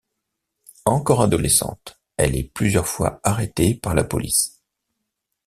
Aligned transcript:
Encore 0.85 1.21
adolescente, 1.21 2.01
elle 2.17 2.35
est 2.35 2.45
plusieurs 2.55 2.87
fois 2.87 3.19
arrêtée 3.23 3.75
par 3.75 3.93
la 3.93 4.03
police. 4.03 4.59